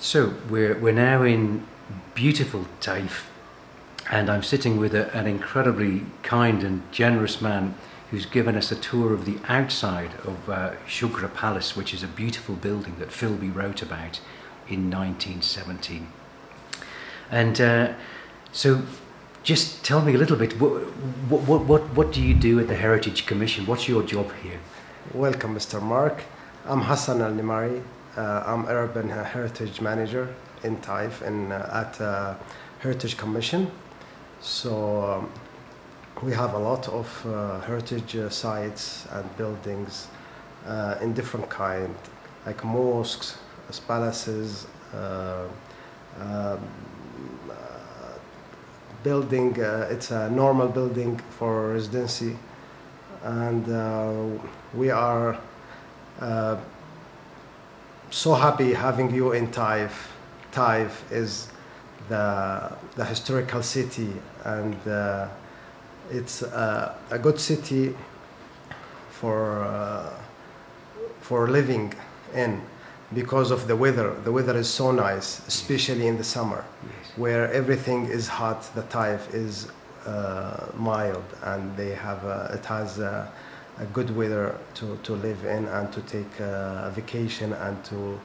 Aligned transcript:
So 0.00 0.34
we're, 0.48 0.78
we're 0.78 0.92
now 0.92 1.24
in 1.24 1.66
beautiful 2.14 2.66
Taif, 2.80 3.28
and 4.08 4.30
I'm 4.30 4.44
sitting 4.44 4.76
with 4.76 4.94
a, 4.94 5.12
an 5.12 5.26
incredibly 5.26 6.02
kind 6.22 6.62
and 6.62 6.82
generous 6.92 7.40
man 7.40 7.74
who's 8.12 8.24
given 8.24 8.54
us 8.54 8.70
a 8.70 8.76
tour 8.76 9.12
of 9.12 9.24
the 9.24 9.38
outside 9.48 10.12
of 10.24 10.48
uh, 10.48 10.74
Palace, 11.34 11.76
which 11.76 11.92
is 11.92 12.04
a 12.04 12.06
beautiful 12.06 12.54
building 12.54 12.94
that 13.00 13.08
Philby 13.08 13.52
wrote 13.52 13.82
about 13.82 14.20
in 14.68 14.88
1917. 14.88 16.06
And 17.32 17.60
uh, 17.60 17.92
so, 18.52 18.82
just 19.42 19.84
tell 19.84 20.00
me 20.00 20.14
a 20.14 20.18
little 20.18 20.36
bit. 20.36 20.60
What, 20.60 20.70
what, 21.28 21.64
what, 21.64 21.82
what 21.96 22.12
do 22.12 22.22
you 22.22 22.34
do 22.34 22.60
at 22.60 22.68
the 22.68 22.76
Heritage 22.76 23.26
Commission? 23.26 23.66
What's 23.66 23.88
your 23.88 24.04
job 24.04 24.32
here? 24.44 24.60
Welcome, 25.12 25.56
Mr. 25.56 25.82
Mark. 25.82 26.22
I'm 26.66 26.82
Hasan 26.82 27.20
Al 27.20 27.32
Noumari. 27.32 27.80
Uh, 27.80 27.97
I'm 28.16 28.66
Urban 28.66 29.08
Heritage 29.08 29.80
Manager 29.80 30.34
in 30.64 30.76
Taif 30.80 31.22
and 31.22 31.52
uh, 31.52 31.68
at 31.72 32.00
uh, 32.00 32.34
Heritage 32.80 33.16
Commission. 33.16 33.70
So 34.40 35.04
um, 35.04 35.30
we 36.22 36.32
have 36.32 36.54
a 36.54 36.58
lot 36.58 36.88
of 36.88 37.26
uh, 37.26 37.60
heritage 37.60 38.16
uh, 38.16 38.28
sites 38.28 39.06
and 39.12 39.36
buildings 39.36 40.08
uh, 40.66 40.96
in 41.00 41.12
different 41.12 41.48
kind, 41.48 41.94
like 42.46 42.64
mosques, 42.64 43.38
palaces, 43.86 44.66
um, 44.94 46.58
building. 49.04 49.54
it's 49.90 50.10
a 50.10 50.28
normal 50.30 50.68
building 50.68 51.20
for 51.38 51.72
residency, 51.74 52.36
and 53.22 54.40
we 54.74 54.90
are 54.90 55.38
so 58.10 58.34
happy 58.34 58.72
having 58.72 59.14
you 59.14 59.32
in 59.32 59.50
Taif. 59.50 60.12
Taif 60.52 61.10
is 61.12 61.48
the, 62.08 62.76
the 62.96 63.04
historical 63.04 63.62
city 63.62 64.12
and 64.44 64.88
uh, 64.88 65.28
it's 66.10 66.42
uh, 66.42 66.94
a 67.10 67.18
good 67.18 67.38
city 67.38 67.94
for, 69.10 69.62
uh, 69.64 70.10
for 71.20 71.48
living 71.48 71.92
in 72.34 72.62
because 73.14 73.50
of 73.50 73.66
the 73.68 73.76
weather. 73.76 74.14
The 74.24 74.32
weather 74.32 74.56
is 74.56 74.68
so 74.68 74.90
nice, 74.90 75.46
especially 75.46 76.06
in 76.06 76.16
the 76.16 76.24
summer, 76.24 76.64
yes. 76.82 77.16
where 77.16 77.52
everything 77.52 78.06
is 78.06 78.28
hot. 78.28 78.62
The 78.74 78.82
Taif 78.82 79.34
is 79.34 79.68
uh, 80.06 80.66
mild, 80.76 81.24
and 81.42 81.74
they 81.76 81.90
have 81.90 82.24
a, 82.24 82.50
it 82.54 82.64
has 82.66 82.98
a, 83.80 83.86
good 83.86 84.14
weather 84.14 84.56
to, 84.74 84.98
to 85.02 85.14
live 85.14 85.44
in 85.44 85.66
and 85.66 85.92
to 85.92 86.00
take 86.02 86.40
a 86.40 86.92
vacation 86.94 87.52
and 87.52 87.84
to, 87.84 88.20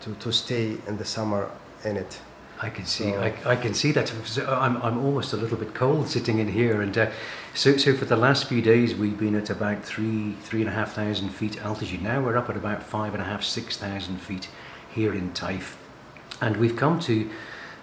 to, 0.00 0.14
to 0.14 0.32
stay 0.32 0.76
in 0.86 0.96
the 0.96 1.04
summer 1.04 1.50
in 1.84 1.96
it. 1.96 2.20
I 2.60 2.70
can 2.70 2.86
see, 2.86 3.10
so, 3.10 3.20
I, 3.20 3.52
I, 3.52 3.56
can 3.56 3.74
see 3.74 3.92
that. 3.92 4.10
I'm, 4.48 4.80
I'm 4.80 4.98
almost 5.04 5.34
a 5.34 5.36
little 5.36 5.58
bit 5.58 5.74
cold 5.74 6.08
sitting 6.08 6.38
in 6.38 6.48
here, 6.48 6.80
and 6.80 6.96
uh, 6.96 7.10
so, 7.54 7.76
so 7.76 7.94
for 7.94 8.06
the 8.06 8.16
last 8.16 8.48
few 8.48 8.62
days 8.62 8.94
we've 8.94 9.18
been 9.18 9.34
at 9.34 9.50
about 9.50 9.84
three, 9.84 10.32
three 10.40 10.60
and 10.60 10.70
a 10.70 10.72
half 10.72 10.94
thousand 10.94 11.30
feet 11.30 11.58
altitude. 11.58 12.00
Now 12.00 12.22
we're 12.22 12.36
up 12.38 12.48
at 12.48 12.56
about 12.56 12.82
five 12.82 13.12
and 13.12 13.22
a 13.22 13.26
half, 13.26 13.44
six 13.44 13.76
thousand 13.76 14.22
feet 14.22 14.48
here 14.90 15.12
in 15.12 15.34
Taif, 15.34 15.76
and 16.40 16.56
we've 16.56 16.76
come 16.76 16.98
to 17.00 17.28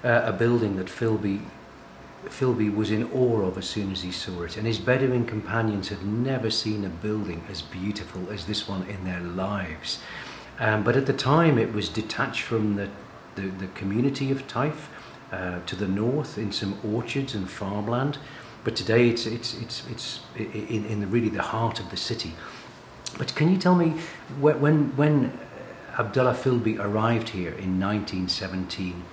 uh, 0.04 0.24
a 0.26 0.34
building 0.34 0.78
that 0.78 0.88
Philby 0.88 1.42
Philby 2.26 2.74
was 2.74 2.92
in 2.92 3.12
awe 3.12 3.42
of 3.42 3.58
as 3.58 3.66
soon 3.66 3.92
as 3.92 4.02
he 4.02 4.12
saw 4.12 4.44
it, 4.44 4.58
and 4.58 4.66
his 4.66 4.80
Bedouin 4.80 5.26
companions 5.26 5.90
had 5.90 6.04
never 6.06 6.50
seen 6.50 6.86
a 6.86 6.90
building 6.90 7.44
as 7.50 7.62
beautiful 7.62 8.30
as 8.32 8.46
this 8.46 8.68
one 8.68 8.84
in 8.84 9.04
their 9.04 9.20
lives. 9.22 10.00
Um, 10.60 10.84
but 10.84 10.96
at 10.96 11.06
the 11.06 11.14
time, 11.14 11.58
it 11.58 11.74
was 11.74 11.90
detached 11.90 12.42
from 12.42 12.76
the, 12.76 12.90
the, 13.36 13.48
the 13.48 13.68
community 13.68 14.32
of 14.32 14.48
Taif 14.48 14.90
uh, 15.32 15.60
to 15.66 15.76
the 15.76 15.88
north 15.88 16.38
in 16.38 16.52
some 16.52 16.78
orchards 16.84 17.34
and 17.34 17.50
farmland. 17.50 18.18
But 18.64 18.76
today, 18.76 19.10
it's, 19.10 19.26
it's, 19.26 19.56
it's, 19.60 19.84
it's 19.90 20.20
in, 20.36 20.86
in 20.86 21.00
the, 21.02 21.08
really 21.08 21.30
the 21.30 21.42
heart 21.42 21.80
of 21.80 21.90
the 21.90 21.98
city. 21.98 22.34
But 23.18 23.36
can 23.36 23.52
you 23.52 23.58
tell 23.58 23.76
me 23.76 23.96
when, 24.40 24.96
when 24.96 25.38
Abdullah 25.98 26.34
Philby 26.34 26.80
arrived 26.80 27.30
here 27.30 27.52
in 27.52 27.80
1917? 27.80 29.04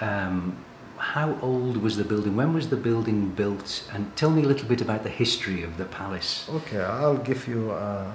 Um, 0.00 0.64
how 1.04 1.38
old 1.42 1.76
was 1.76 1.96
the 1.96 2.04
building? 2.04 2.34
When 2.34 2.54
was 2.54 2.70
the 2.70 2.76
building 2.76 3.28
built? 3.30 3.84
And 3.92 4.02
tell 4.16 4.30
me 4.30 4.42
a 4.42 4.46
little 4.46 4.66
bit 4.66 4.80
about 4.80 5.02
the 5.02 5.10
history 5.10 5.62
of 5.62 5.76
the 5.76 5.84
palace. 5.84 6.48
Okay, 6.48 6.80
I'll 6.80 7.18
give 7.30 7.46
you 7.46 7.72
uh, 7.72 8.10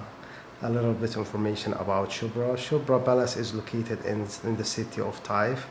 a 0.64 0.70
little 0.70 0.94
bit 0.94 1.12
of 1.12 1.18
information 1.18 1.74
about 1.74 2.10
Shubra. 2.10 2.58
Shubra 2.58 3.00
Palace 3.06 3.38
is 3.38 3.54
located 3.54 4.04
in, 4.06 4.26
in 4.44 4.58
the 4.58 4.66
city 4.66 5.02
of 5.02 5.22
Taif. 5.24 5.68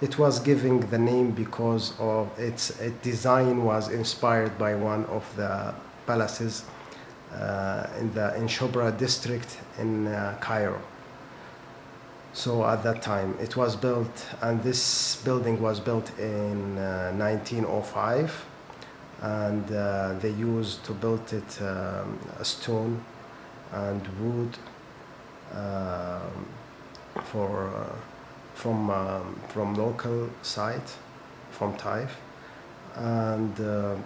It 0.00 0.16
was 0.16 0.38
given 0.38 0.80
the 0.90 0.98
name 0.98 1.32
because 1.32 1.92
of 1.98 2.30
its, 2.38 2.70
its 2.80 2.96
design 3.02 3.64
was 3.64 3.90
inspired 3.90 4.56
by 4.56 4.74
one 4.76 5.04
of 5.06 5.24
the 5.36 5.74
palaces 6.06 6.64
uh, 7.34 7.86
in 7.98 8.12
the 8.14 8.34
in 8.36 8.46
Shubra 8.46 8.96
district 8.96 9.58
in 9.78 10.06
uh, 10.06 10.38
Cairo. 10.40 10.80
So 12.32 12.64
at 12.64 12.82
that 12.84 13.02
time, 13.02 13.36
it 13.40 13.56
was 13.56 13.74
built, 13.74 14.26
and 14.40 14.62
this 14.62 15.20
building 15.24 15.60
was 15.60 15.80
built 15.80 16.16
in 16.18 16.78
uh, 16.78 17.12
1905, 17.12 18.44
and 19.22 19.70
uh, 19.72 20.14
they 20.20 20.30
used 20.30 20.84
to 20.84 20.92
build 20.92 21.32
it 21.32 21.60
um, 21.60 22.18
stone 22.42 23.04
and 23.72 24.06
wood 24.20 24.56
um, 25.52 26.46
for 27.24 27.68
uh, 27.68 27.96
from 28.54 28.90
um, 28.90 29.40
from 29.48 29.74
local 29.74 30.30
site, 30.42 30.96
from 31.50 31.76
Taif, 31.76 32.16
and 32.94 33.60
uh, 33.60 33.96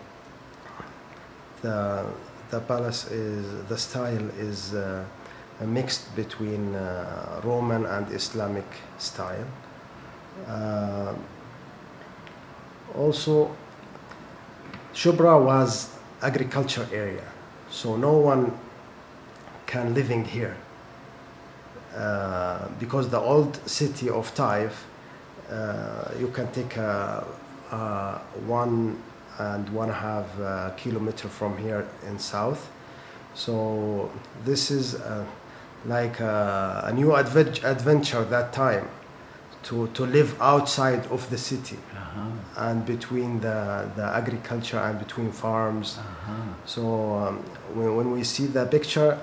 the 1.61 2.07
the 2.51 2.61
palace 2.61 3.11
is 3.11 3.69
the 3.69 3.77
style 3.77 4.29
is 4.39 4.75
uh, 4.75 5.05
mixed 5.61 6.15
between 6.17 6.75
uh, 6.75 7.41
Roman 7.45 7.87
and 7.87 8.11
Islamic 8.13 8.67
style. 8.99 9.47
Uh, 10.47 11.15
also, 12.97 13.55
Shubra 14.93 15.43
was 15.43 15.91
agriculture 16.23 16.87
area, 16.93 17.25
so 17.71 17.97
no 17.97 18.13
one 18.13 18.53
can 19.67 19.95
living 19.95 20.25
here 20.25 20.57
uh, 21.95 22.69
because 22.81 23.09
the 23.09 23.19
old 23.19 23.57
city 23.69 24.09
of 24.11 24.35
Taif, 24.35 24.87
uh, 25.51 26.11
you 26.19 26.29
can 26.29 26.51
take 26.53 26.77
a, 26.77 27.25
a 27.71 28.21
one 28.47 29.01
and 29.39 29.69
one 29.71 29.91
half 29.91 30.27
uh, 30.41 30.71
kilometer 30.77 31.29
from 31.29 31.57
here 31.59 31.87
in 32.07 32.19
south. 32.19 32.71
So 33.35 34.11
this 34.45 34.71
is 34.71 34.95
like 35.87 36.21
a, 36.21 36.85
a 36.87 36.93
new 36.93 37.15
advent- 37.15 37.63
adventure 37.65 38.25
that 38.25 38.53
time 38.53 38.89
to, 39.65 39.89
to 39.89 40.07
live 40.07 40.41
outside 40.41 41.07
of 41.07 41.29
the 41.31 41.39
city 41.39 41.79
uh-huh. 41.93 42.69
and 42.69 42.87
between 42.87 43.41
the, 43.41 43.91
the 43.97 44.05
agriculture 44.05 44.79
and 44.79 44.99
between 44.99 45.33
farms. 45.33 45.99
Uh-huh. 45.99 46.33
So 46.67 47.15
um, 47.15 47.39
when, 47.75 47.97
when 47.97 48.13
we 48.13 48.25
see 48.25 48.47
the 48.47 48.67
picture, 48.67 49.19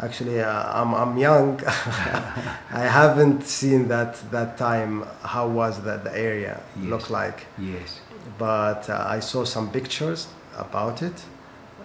actually 0.00 0.40
uh, 0.40 0.82
I'm, 0.82 0.94
I'm 0.94 1.18
young. 1.18 1.60
I 1.66 2.88
haven't 2.88 3.44
seen 3.44 3.88
that, 3.88 4.18
that 4.30 4.56
time 4.56 5.04
how 5.22 5.48
was 5.48 5.82
the, 5.82 5.98
the 5.98 6.16
area 6.16 6.60
yes. 6.76 6.86
look 6.86 7.10
like. 7.10 7.46
Yes. 7.58 8.00
But 8.38 8.88
uh, 8.88 9.06
I 9.08 9.20
saw 9.20 9.44
some 9.44 9.70
pictures 9.70 10.28
about 10.56 11.02
it. 11.02 11.22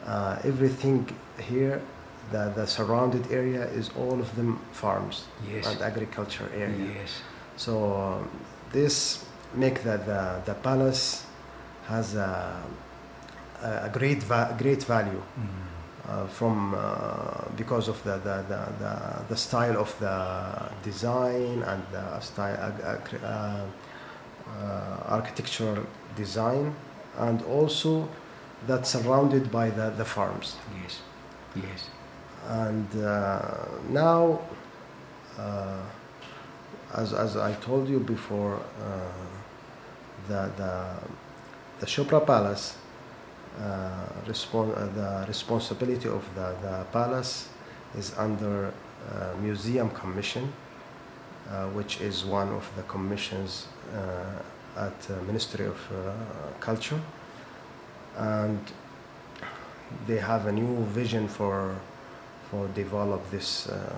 Uh, 0.06 0.40
everything 0.44 1.08
here 1.40 1.82
the, 2.32 2.52
the 2.56 2.66
surrounded 2.66 3.32
area 3.32 3.66
is 3.66 3.90
all 3.98 4.20
of 4.20 4.36
them 4.36 4.60
farms 4.72 5.26
yes. 5.50 5.68
and 5.68 5.82
agriculture 5.82 6.50
area. 6.56 6.94
Yes. 6.96 7.22
So 7.58 7.96
um, 7.96 8.30
this 8.72 9.26
make 9.54 9.84
that 9.84 10.06
the, 10.06 10.42
the 10.46 10.54
palace 10.56 11.26
has 11.88 12.16
a, 12.16 12.64
a 13.62 13.90
great 13.92 14.24
va- 14.24 14.56
great 14.58 14.84
value 14.84 15.22
mm. 15.22 15.48
uh, 16.08 16.28
from 16.28 16.74
uh, 16.74 17.50
because 17.58 17.88
of 17.90 18.02
the 18.04 18.18
the, 18.18 18.46
the, 18.48 18.62
the, 18.80 19.26
the, 19.30 19.38
style 19.38 19.78
of 19.78 19.98
the 20.00 20.72
design 20.84 21.64
and 21.64 21.84
the 21.92 22.20
style 22.22 22.74
uh, 23.24 23.28
uh, 23.28 23.66
architectural 25.08 25.86
design 26.16 26.74
and 27.18 27.42
also 27.44 28.08
that's 28.68 28.90
surrounded 28.90 29.52
by 29.52 29.70
the, 29.70 29.90
the 29.98 30.06
farms. 30.06 30.56
Yes. 30.82 31.02
Yes 31.56 31.90
and 32.48 33.04
uh, 33.04 33.42
now 33.90 34.40
uh, 35.38 35.78
as, 36.96 37.14
as 37.14 37.38
I 37.38 37.54
told 37.54 37.88
you 37.88 38.00
before 38.00 38.56
uh, 38.56 38.62
the, 40.28 40.52
the, 40.58 40.88
the 41.80 41.86
Shubra 41.86 42.26
Palace 42.26 42.78
uh, 43.60 43.62
uh, 43.64 44.88
the 44.96 45.26
responsibility 45.28 46.08
of 46.08 46.24
the, 46.36 46.56
the 46.62 46.86
palace 46.92 47.50
is 47.98 48.18
under 48.18 48.68
uh, 49.12 49.34
museum 49.42 49.90
commission 49.90 50.52
which 51.74 52.00
is 52.00 52.24
one 52.24 52.48
of 52.50 52.66
the 52.78 52.84
commissions 52.84 53.68
at 54.78 55.10
Ministry 55.28 55.66
of 55.66 55.78
Culture. 56.62 57.02
And 58.18 58.60
they 60.08 60.18
have 60.18 60.48
a 60.48 60.52
new 60.52 60.86
vision 60.86 61.28
for, 61.28 61.76
for 62.52 62.68
develop 62.76 63.22
this 63.32 63.70
uh, 63.70 63.96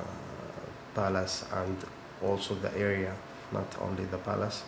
palace 0.93 1.43
and 1.53 1.75
also 2.21 2.53
the 2.55 2.71
area, 2.77 3.11
not 3.51 3.65
only 3.81 4.05
the 4.05 4.17
palace. 4.19 4.63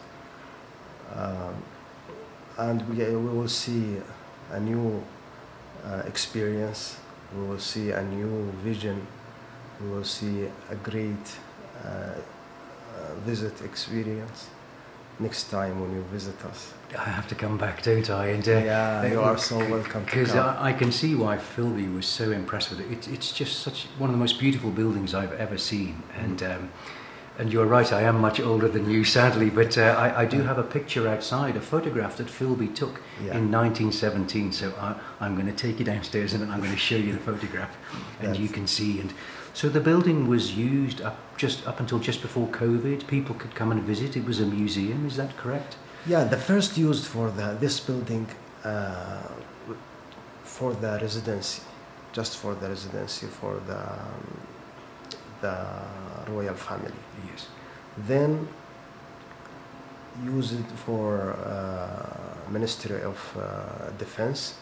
Um, 1.16 1.54
and 2.58 2.82
we, 2.90 3.06
we 3.06 3.16
will 3.16 3.48
see 3.48 3.98
a 4.52 4.60
new 4.60 5.04
uh, 5.86 6.02
experience, 6.08 6.98
we 7.38 7.46
will 7.48 7.60
see 7.60 7.92
a 7.92 8.04
new 8.04 8.52
vision, 8.64 9.06
we 9.80 9.90
will 9.90 10.04
see 10.04 10.48
a 10.72 10.76
great 10.76 11.38
uh, 11.84 11.88
uh, 11.88 12.16
visit 13.24 13.62
experience 13.62 14.50
next 15.20 15.50
time 15.50 15.80
when 15.82 15.92
you 15.94 16.02
visit 16.12 16.44
us. 16.46 16.74
I 16.98 17.10
have 17.10 17.28
to 17.30 17.36
come 17.36 17.58
back, 17.58 17.82
don't 17.84 18.10
I? 18.10 18.28
And 18.28 18.48
uh, 18.48 18.52
yeah, 18.52 19.06
you 19.06 19.20
are 19.20 19.38
so 19.38 19.58
welcome. 19.70 20.04
Because 20.06 20.36
I, 20.36 20.70
I, 20.70 20.74
can 20.74 20.92
see 20.92 21.16
why 21.16 21.38
Philby 21.38 21.94
was 21.94 22.06
so 22.06 22.32
impressed 22.32 22.70
with 22.70 22.80
it. 22.82 22.92
it. 22.92 23.08
It's 23.08 23.32
just 23.32 23.60
such 23.60 23.86
one 23.98 24.10
of 24.10 24.14
the 24.14 24.20
most 24.20 24.40
beautiful 24.40 24.72
buildings 24.72 25.14
I've 25.14 25.34
ever 25.34 25.58
seen, 25.58 26.04
and. 26.16 26.44
Um, 26.44 26.70
and 27.38 27.52
you're 27.52 27.66
right, 27.66 27.92
I 27.92 28.04
am 28.04 28.22
much 28.22 28.40
older 28.40 28.70
than 28.70 28.90
you, 28.90 29.04
sadly, 29.04 29.50
but 29.50 29.78
uh, 29.78 29.96
I, 29.98 30.22
I, 30.22 30.26
do 30.26 30.42
have 30.44 30.58
a 30.58 30.64
picture 30.64 31.06
outside, 31.08 31.58
a 31.58 31.62
photograph 31.62 32.16
that 32.16 32.28
Philby 32.28 32.74
took 32.74 33.02
yeah. 33.18 33.36
in 33.36 33.52
1917. 33.52 34.54
So 34.54 34.74
I, 35.20 35.26
am 35.26 35.36
going 35.36 35.48
to 35.48 35.52
take 35.52 35.78
you 35.80 35.84
downstairs 35.84 36.34
and 36.34 36.50
I'm 36.50 36.60
going 36.60 36.72
to 36.72 36.78
show 36.78 36.96
you 36.96 37.12
the 37.12 37.20
photograph, 37.20 37.76
and 38.22 38.36
yes. 38.36 38.40
you 38.40 38.48
can 38.48 38.68
see. 38.68 39.02
And 39.02 39.14
so 39.56 39.70
the 39.70 39.80
building 39.80 40.28
was 40.28 40.54
used 40.58 41.00
up 41.02 41.18
just 41.38 41.66
up 41.66 41.80
until 41.80 41.98
just 41.98 42.22
before 42.22 42.48
COVID. 42.48 43.08
People 43.08 43.36
could 43.36 43.56
come 43.56 43.72
and 43.72 43.82
visit. 43.82 44.18
It 44.18 44.26
was 44.26 44.42
a 44.42 44.46
museum. 44.46 45.08
Is 45.08 45.16
that 45.16 45.36
correct? 45.38 45.78
Yeah, 46.06 46.26
the 46.26 46.38
first 46.38 46.78
used 46.78 47.06
for 47.06 47.32
the 47.32 47.58
this 47.60 47.80
building 47.80 48.28
uh, 48.66 49.22
for 50.44 50.74
the 50.74 51.00
residency, 51.02 51.62
just 52.12 52.38
for 52.38 52.54
the 52.54 52.68
residency 52.68 53.28
for 53.28 53.54
the 53.66 53.80
um, 53.80 54.28
the 55.42 55.56
royal 56.30 56.56
family. 56.56 57.02
Yes. 57.30 57.48
Then 57.98 58.48
used 60.24 60.60
it 60.60 60.70
for 60.86 61.32
uh, 61.32 62.52
Ministry 62.52 63.02
of 63.04 63.18
uh, 63.38 63.92
Defense 63.98 64.56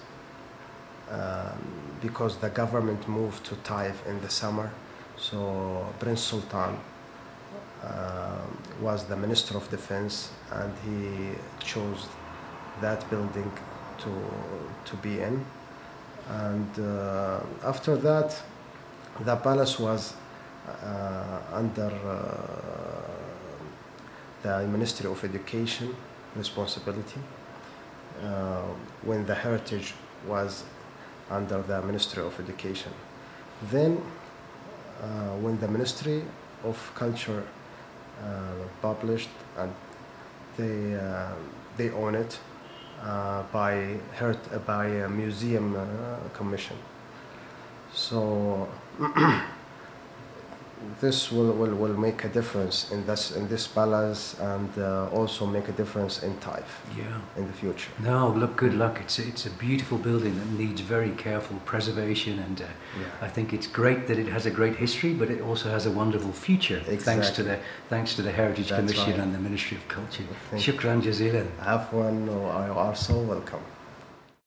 um, 1.13 1.57
because 2.01 2.37
the 2.37 2.49
government 2.49 3.07
moved 3.07 3.45
to 3.45 3.55
Taif 3.57 4.05
in 4.07 4.19
the 4.21 4.29
summer. 4.29 4.69
So 5.17 5.87
Prince 5.99 6.21
Sultan 6.21 6.77
uh, 7.83 8.41
was 8.81 9.05
the 9.05 9.15
Minister 9.15 9.55
of 9.55 9.69
Defense 9.69 10.31
and 10.51 10.73
he 10.85 11.65
chose 11.65 12.07
that 12.81 13.07
building 13.09 13.51
to, 13.99 14.11
to 14.85 14.95
be 14.97 15.19
in. 15.21 15.45
And 16.29 16.79
uh, 16.79 17.41
after 17.63 17.95
that, 17.97 18.41
the 19.23 19.35
palace 19.35 19.79
was 19.79 20.15
uh, 20.67 21.39
under 21.51 21.91
uh, 22.05 23.03
the 24.41 24.67
Ministry 24.67 25.09
of 25.09 25.23
Education 25.23 25.95
responsibility 26.35 27.21
uh, 28.23 28.63
when 29.03 29.25
the 29.25 29.35
heritage 29.35 29.93
was 30.27 30.63
under 31.29 31.61
the 31.61 31.81
Ministry 31.81 32.23
of 32.23 32.39
Education. 32.39 32.91
Then, 33.71 34.01
uh, 35.01 35.05
when 35.41 35.59
the 35.59 35.67
Ministry 35.67 36.23
of 36.63 36.77
Culture 36.95 37.43
uh, 38.23 38.27
published 38.81 39.29
and 39.57 39.73
they 40.57 40.95
uh, 40.95 41.33
they 41.77 41.89
own 41.91 42.15
it 42.15 42.39
by 43.51 43.97
hert- 44.13 44.65
by 44.65 44.85
a 44.87 45.09
museum 45.09 45.75
commission. 46.33 46.77
So. 47.93 48.67
this 51.01 51.31
will, 51.31 51.51
will, 51.51 51.75
will 51.75 51.97
make 51.97 52.23
a 52.23 52.29
difference 52.29 52.91
in 52.91 53.05
this 53.05 53.35
in 53.35 53.47
this 53.47 53.67
palace 53.67 54.35
and 54.39 54.69
uh, 54.77 55.09
also 55.09 55.45
make 55.45 55.67
a 55.69 55.71
difference 55.71 56.23
in 56.23 56.37
Taif 56.37 56.81
yeah. 56.97 57.39
in 57.39 57.47
the 57.47 57.53
future. 57.53 57.91
No, 57.99 58.29
look, 58.29 58.55
good 58.55 58.73
luck. 58.73 58.99
It's 59.01 59.19
it's 59.19 59.45
a 59.45 59.49
beautiful 59.51 59.97
building 59.97 60.35
that 60.39 60.49
needs 60.51 60.81
very 60.81 61.11
careful 61.11 61.57
preservation, 61.65 62.39
and 62.39 62.61
uh, 62.61 62.65
yeah. 62.99 63.27
I 63.27 63.27
think 63.27 63.53
it's 63.53 63.67
great 63.67 64.07
that 64.07 64.17
it 64.17 64.27
has 64.27 64.45
a 64.45 64.51
great 64.51 64.75
history, 64.75 65.13
but 65.13 65.29
it 65.29 65.41
also 65.41 65.69
has 65.69 65.85
a 65.85 65.91
wonderful 65.91 66.31
future 66.31 66.81
exactly. 66.87 66.97
thanks 66.97 67.29
to 67.31 67.43
the 67.43 67.59
thanks 67.89 68.15
to 68.15 68.21
the 68.21 68.31
Heritage 68.31 68.69
That's 68.69 68.79
Commission 68.79 69.11
right. 69.11 69.19
and 69.19 69.33
the 69.33 69.39
Ministry 69.39 69.77
of 69.77 69.87
Culture. 69.87 70.23
Shukran 70.53 71.01
jazilan. 71.01 71.47
Have 71.59 71.91
one. 71.93 72.27
You 72.27 72.79
are 72.85 72.95
so 72.95 73.17
welcome. 73.17 73.63